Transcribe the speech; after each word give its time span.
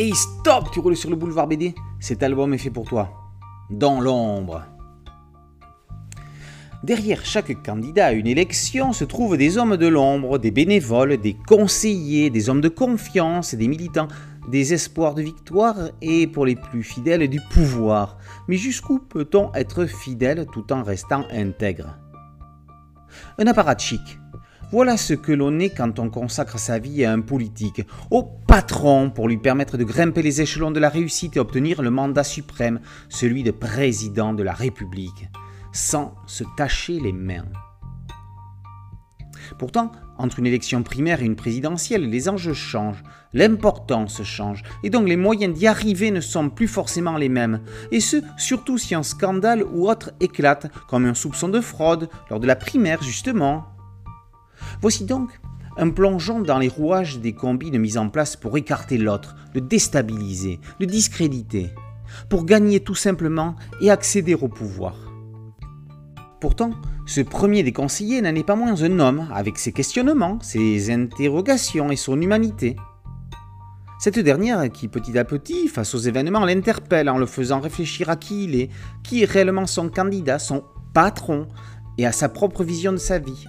Hey 0.00 0.12
stop, 0.12 0.72
tu 0.72 0.80
roules 0.80 0.96
sur 0.96 1.08
le 1.08 1.14
boulevard 1.14 1.46
BD 1.46 1.72
Cet 2.00 2.24
album 2.24 2.52
est 2.52 2.58
fait 2.58 2.68
pour 2.68 2.84
toi. 2.84 3.12
Dans 3.70 4.00
l'ombre. 4.00 4.64
Derrière 6.82 7.24
chaque 7.24 7.62
candidat 7.62 8.06
à 8.06 8.12
une 8.12 8.26
élection 8.26 8.92
se 8.92 9.04
trouvent 9.04 9.36
des 9.36 9.56
hommes 9.56 9.76
de 9.76 9.86
l'ombre, 9.86 10.38
des 10.38 10.50
bénévoles, 10.50 11.18
des 11.18 11.36
conseillers, 11.46 12.28
des 12.28 12.48
hommes 12.48 12.60
de 12.60 12.68
confiance, 12.68 13.54
des 13.54 13.68
militants, 13.68 14.08
des 14.50 14.74
espoirs 14.74 15.14
de 15.14 15.22
victoire 15.22 15.76
et 16.02 16.26
pour 16.26 16.44
les 16.44 16.56
plus 16.56 16.82
fidèles 16.82 17.28
du 17.28 17.40
pouvoir. 17.52 18.18
Mais 18.48 18.56
jusqu'où 18.56 18.98
peut-on 18.98 19.54
être 19.54 19.86
fidèle 19.86 20.44
tout 20.52 20.72
en 20.72 20.82
restant 20.82 21.24
intègre? 21.30 21.96
Un 23.38 23.46
apparatchik. 23.46 24.18
Voilà 24.74 24.96
ce 24.96 25.14
que 25.14 25.30
l'on 25.30 25.60
est 25.60 25.70
quand 25.70 26.00
on 26.00 26.10
consacre 26.10 26.58
sa 26.58 26.80
vie 26.80 27.04
à 27.04 27.12
un 27.12 27.20
politique, 27.20 27.86
au 28.10 28.24
patron 28.24 29.08
pour 29.08 29.28
lui 29.28 29.36
permettre 29.36 29.76
de 29.76 29.84
grimper 29.84 30.20
les 30.20 30.40
échelons 30.40 30.72
de 30.72 30.80
la 30.80 30.88
réussite 30.88 31.36
et 31.36 31.38
obtenir 31.38 31.80
le 31.80 31.90
mandat 31.90 32.24
suprême, 32.24 32.80
celui 33.08 33.44
de 33.44 33.52
président 33.52 34.34
de 34.34 34.42
la 34.42 34.52
République 34.52 35.28
sans 35.72 36.16
se 36.26 36.42
tacher 36.56 36.98
les 36.98 37.12
mains. 37.12 37.46
Pourtant, 39.60 39.92
entre 40.18 40.40
une 40.40 40.46
élection 40.48 40.82
primaire 40.82 41.22
et 41.22 41.26
une 41.26 41.36
présidentielle, 41.36 42.10
les 42.10 42.28
enjeux 42.28 42.52
changent, 42.52 43.04
l'importance 43.32 44.24
change, 44.24 44.64
et 44.82 44.90
donc 44.90 45.06
les 45.06 45.16
moyens 45.16 45.56
d'y 45.56 45.68
arriver 45.68 46.10
ne 46.10 46.20
sont 46.20 46.50
plus 46.50 46.66
forcément 46.66 47.16
les 47.16 47.28
mêmes. 47.28 47.60
Et 47.92 48.00
ce, 48.00 48.16
surtout 48.38 48.78
si 48.78 48.96
un 48.96 49.04
scandale 49.04 49.62
ou 49.62 49.88
autre 49.88 50.10
éclate, 50.18 50.66
comme 50.88 51.04
un 51.04 51.14
soupçon 51.14 51.48
de 51.48 51.60
fraude 51.60 52.08
lors 52.28 52.40
de 52.40 52.48
la 52.48 52.56
primaire 52.56 53.04
justement. 53.04 53.68
Voici 54.80 55.04
donc 55.04 55.40
un 55.76 55.90
plongeon 55.90 56.40
dans 56.40 56.58
les 56.58 56.68
rouages 56.68 57.18
des 57.18 57.32
combines 57.32 57.78
mises 57.78 57.98
en 57.98 58.08
place 58.08 58.36
pour 58.36 58.56
écarter 58.56 58.98
l'autre, 58.98 59.36
le 59.54 59.60
déstabiliser, 59.60 60.60
le 60.78 60.86
discréditer, 60.86 61.70
pour 62.28 62.44
gagner 62.44 62.80
tout 62.80 62.94
simplement 62.94 63.56
et 63.80 63.90
accéder 63.90 64.34
au 64.34 64.48
pouvoir. 64.48 64.94
Pourtant, 66.40 66.72
ce 67.06 67.20
premier 67.20 67.62
des 67.62 67.72
conseillers 67.72 68.20
n'en 68.20 68.34
est 68.34 68.44
pas 68.44 68.56
moins 68.56 68.82
un 68.82 69.00
homme, 69.00 69.28
avec 69.32 69.58
ses 69.58 69.72
questionnements, 69.72 70.38
ses 70.40 70.90
interrogations 70.90 71.90
et 71.90 71.96
son 71.96 72.20
humanité. 72.20 72.76
Cette 73.98 74.18
dernière 74.18 74.70
qui 74.70 74.88
petit 74.88 75.16
à 75.18 75.24
petit, 75.24 75.68
face 75.68 75.94
aux 75.94 75.98
événements, 75.98 76.44
l'interpelle 76.44 77.08
en 77.08 77.16
le 77.16 77.26
faisant 77.26 77.60
réfléchir 77.60 78.10
à 78.10 78.16
qui 78.16 78.44
il 78.44 78.54
est, 78.60 78.70
qui 79.02 79.22
est 79.22 79.30
réellement 79.30 79.66
son 79.66 79.88
candidat, 79.88 80.38
son 80.38 80.64
patron, 80.92 81.48
et 81.96 82.06
à 82.06 82.12
sa 82.12 82.28
propre 82.28 82.64
vision 82.64 82.92
de 82.92 82.98
sa 82.98 83.18
vie. 83.18 83.46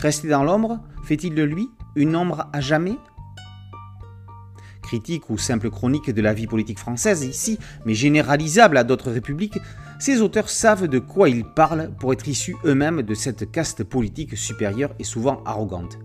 Rester 0.00 0.28
dans 0.28 0.44
l'ombre, 0.44 0.78
fait-il 1.02 1.34
de 1.34 1.42
lui 1.42 1.68
une 1.96 2.14
ombre 2.14 2.48
à 2.52 2.60
jamais? 2.60 2.96
Critique 4.82 5.28
ou 5.28 5.36
simple 5.36 5.70
chronique 5.70 6.10
de 6.10 6.22
la 6.22 6.32
vie 6.32 6.46
politique 6.46 6.78
française 6.78 7.24
ici, 7.24 7.58
mais 7.84 7.94
généralisable 7.94 8.76
à 8.78 8.84
d'autres 8.84 9.10
républiques, 9.10 9.58
ces 9.98 10.22
auteurs 10.22 10.48
savent 10.48 10.86
de 10.86 11.00
quoi 11.00 11.28
ils 11.28 11.44
parlent 11.44 11.90
pour 11.98 12.12
être 12.12 12.28
issus 12.28 12.56
eux-mêmes 12.64 13.02
de 13.02 13.14
cette 13.14 13.50
caste 13.50 13.82
politique 13.82 14.36
supérieure 14.36 14.94
et 15.00 15.04
souvent 15.04 15.42
arrogante. 15.44 15.98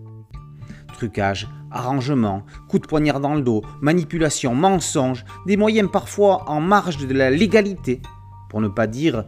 Trucage, 0.94 1.48
arrangement, 1.70 2.46
coup 2.68 2.80
de 2.80 2.88
poignard 2.88 3.20
dans 3.20 3.36
le 3.36 3.42
dos, 3.42 3.62
manipulation, 3.82 4.56
mensonge, 4.56 5.24
des 5.46 5.58
moyens 5.58 5.90
parfois 5.92 6.50
en 6.50 6.62
marge 6.62 6.98
de 6.98 7.14
la 7.14 7.30
légalité, 7.30 8.02
pour 8.50 8.60
ne 8.60 8.68
pas 8.68 8.88
dire 8.88 9.26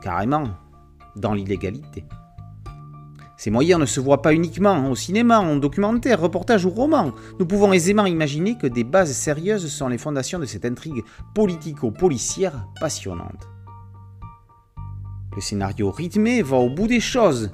carrément 0.00 0.50
dans 1.16 1.34
l'illégalité. 1.34 2.04
Ces 3.44 3.50
moyens 3.50 3.78
ne 3.78 3.84
se 3.84 4.00
voient 4.00 4.22
pas 4.22 4.32
uniquement 4.32 4.88
au 4.90 4.94
cinéma, 4.94 5.38
en 5.38 5.56
documentaire, 5.56 6.18
reportage 6.18 6.64
ou 6.64 6.70
roman. 6.70 7.12
Nous 7.38 7.44
pouvons 7.44 7.74
aisément 7.74 8.06
imaginer 8.06 8.56
que 8.56 8.66
des 8.66 8.84
bases 8.84 9.12
sérieuses 9.12 9.70
sont 9.70 9.88
les 9.88 9.98
fondations 9.98 10.38
de 10.38 10.46
cette 10.46 10.64
intrigue 10.64 11.04
politico-policière 11.34 12.66
passionnante. 12.80 13.46
Le 15.36 15.42
scénario 15.42 15.90
rythmé 15.90 16.40
va 16.40 16.56
au 16.56 16.70
bout 16.70 16.86
des 16.86 17.00
choses. 17.00 17.50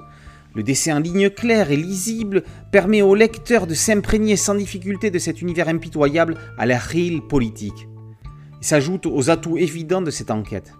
Le 0.55 0.63
dessin 0.63 0.95
en 0.95 0.99
ligne 1.01 1.29
claire 1.29 1.71
et 1.71 1.75
lisible 1.75 2.43
permet 2.71 3.01
au 3.01 3.13
lecteur 3.13 3.67
de 3.67 3.73
s'imprégner 3.73 4.37
sans 4.37 4.55
difficulté 4.55 5.11
de 5.11 5.19
cet 5.19 5.41
univers 5.41 5.67
impitoyable 5.67 6.37
à 6.57 6.65
la 6.65 6.77
réelle 6.77 7.21
politique. 7.21 7.89
Il 8.61 8.65
s'ajoute 8.65 9.07
aux 9.07 9.29
atouts 9.29 9.57
évidents 9.57 10.01
de 10.01 10.09
cette 10.09 10.31
enquête. 10.31 10.73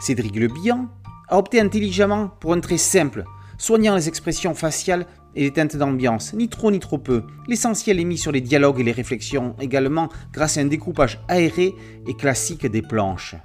Cédric 0.00 0.34
Le 0.34 0.48
Bihan 0.48 0.88
a 1.28 1.38
opté 1.38 1.60
intelligemment 1.60 2.28
pour 2.40 2.52
un 2.52 2.60
trait 2.60 2.78
simple, 2.78 3.24
soignant 3.58 3.96
les 3.96 4.08
expressions 4.08 4.54
faciales 4.54 5.06
et 5.34 5.42
les 5.42 5.52
teintes 5.52 5.76
d'ambiance, 5.76 6.32
ni 6.32 6.48
trop 6.48 6.70
ni 6.70 6.78
trop 6.78 6.98
peu. 6.98 7.24
L'essentiel 7.46 8.00
est 8.00 8.04
mis 8.04 8.18
sur 8.18 8.32
les 8.32 8.40
dialogues 8.40 8.80
et 8.80 8.84
les 8.84 8.92
réflexions, 8.92 9.54
également 9.60 10.08
grâce 10.32 10.56
à 10.56 10.60
un 10.60 10.66
découpage 10.66 11.20
aéré 11.28 11.74
et 12.06 12.14
classique 12.14 12.66
des 12.66 12.82
planches 12.82 13.36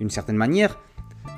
d'une 0.00 0.10
certaine 0.10 0.36
manière, 0.36 0.78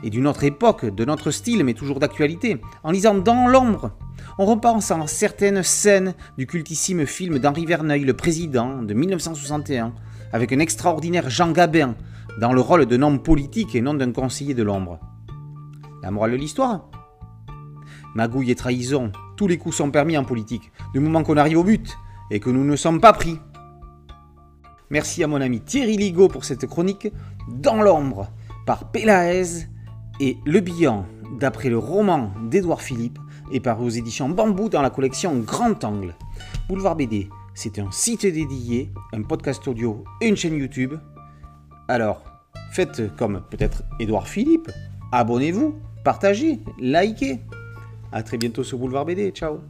et 0.05 0.11
d'une 0.11 0.27
autre 0.27 0.45
époque, 0.45 0.87
de 0.87 1.05
notre 1.05 1.31
style, 1.33 1.65
mais 1.65 1.75
toujours 1.75 1.99
d'actualité. 1.99 2.61
En 2.85 2.93
lisant 2.93 3.15
Dans 3.15 3.49
l'ombre, 3.49 3.91
on 4.39 4.47
repense 4.47 4.91
à 4.93 5.07
certaines 5.07 5.63
scènes 5.65 6.15
du 6.39 6.47
cultissime 6.47 7.05
film 7.05 7.41
d'Henri 7.41 7.67
Verneuil, 7.67 8.05
Le 8.05 8.15
Président, 8.15 8.81
de 8.83 8.95
1961, 8.95 9.93
avec 10.33 10.53
un 10.53 10.61
extraordinaire 10.61 11.29
Jean 11.29 11.51
Gabin, 11.51 11.97
dans 12.41 12.53
le 12.53 12.61
rôle 12.61 12.87
d'un 12.87 13.03
homme 13.03 13.23
politique 13.23 13.75
et 13.75 13.81
non 13.81 13.95
d'un 13.95 14.13
conseiller 14.13 14.55
de 14.55 14.63
l'ombre. 14.63 14.99
La 16.03 16.11
morale 16.11 16.33
de 16.33 16.37
l'histoire? 16.37 16.89
Magouille 18.15 18.51
et 18.51 18.55
trahison, 18.55 19.13
tous 19.37 19.47
les 19.47 19.59
coups 19.59 19.77
sont 19.77 19.91
permis 19.91 20.17
en 20.19 20.25
politique, 20.25 20.71
du 20.93 21.01
moment 21.01 21.23
qu'on 21.23 21.37
arrive 21.37 21.59
au 21.59 21.65
but 21.65 21.97
et 22.31 22.41
que 22.41 22.51
nous 22.51 22.65
ne 22.65 22.77
sommes 22.77 23.01
pas 23.01 23.13
pris. 23.13 23.39
Merci 24.91 25.25
à 25.25 25.27
mon 25.27 25.41
ami 25.41 25.61
Thierry 25.61 25.97
Ligo 25.97 26.29
pour 26.29 26.45
cette 26.45 26.67
chronique 26.67 27.09
Dans 27.49 27.83
l'ombre 27.83 28.29
par 28.67 28.91
Pélaez 28.91 29.67
et 30.21 30.37
Le 30.45 30.61
Bihan, 30.61 31.07
d'après 31.39 31.69
le 31.69 31.79
roman 31.79 32.33
d'Édouard 32.51 32.83
Philippe, 32.83 33.19
et 33.51 33.61
par 33.61 33.83
aux 33.83 33.89
éditions 33.89 34.29
Bambou 34.29 34.69
dans 34.69 34.83
la 34.83 34.91
collection 34.91 35.39
Grand 35.41 35.83
Angle. 35.85 36.15
Boulevard 36.69 36.97
BD, 36.97 37.29
c'est 37.55 37.79
un 37.79 37.91
site 37.91 38.27
dédié, 38.27 38.93
un 39.13 39.23
podcast 39.23 39.67
audio 39.69 40.05
et 40.21 40.29
une 40.29 40.37
chaîne 40.37 40.57
YouTube. 40.57 40.95
Alors, 41.89 42.23
faites 42.73 43.15
comme 43.17 43.43
peut-être 43.51 43.83
Édouard 44.01 44.29
Philippe, 44.29 44.71
abonnez-vous, 45.13 45.75
partagez, 46.05 46.61
likez. 46.79 47.41
A 48.13 48.23
très 48.23 48.37
bientôt 48.37 48.65
sur 48.65 48.79
Boulevard 48.79 49.05
BD, 49.05 49.31
ciao 49.31 49.61